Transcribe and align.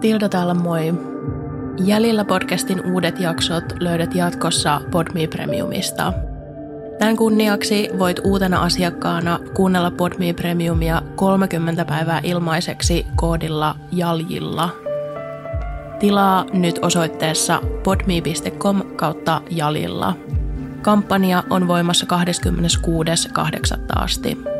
Tilda 0.00 0.28
täällä 0.28 0.54
moi. 0.54 0.94
Jäljellä 1.84 2.24
podcastin 2.24 2.92
uudet 2.92 3.20
jaksot 3.20 3.64
löydät 3.80 4.14
jatkossa 4.14 4.80
Podme 4.90 5.26
Premiumista. 5.26 6.12
Tämän 6.98 7.16
kunniaksi 7.16 7.88
voit 7.98 8.20
uutena 8.24 8.62
asiakkaana 8.62 9.38
kuunnella 9.54 9.90
Podme 9.90 10.32
Premiumia 10.32 11.02
30 11.16 11.84
päivää 11.84 12.20
ilmaiseksi 12.22 13.06
koodilla 13.16 13.76
JALJILLA. 13.92 14.68
Tilaa 16.00 16.44
nyt 16.52 16.78
osoitteessa 16.82 17.62
podme.com 17.82 18.82
kautta 18.96 19.42
JALJILLA. 19.50 20.14
Kampanja 20.82 21.42
on 21.50 21.68
voimassa 21.68 22.06
26.8. 22.06 24.02
asti. 24.02 24.55